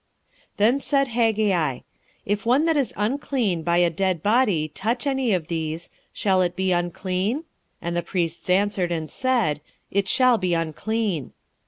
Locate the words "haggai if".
1.09-2.43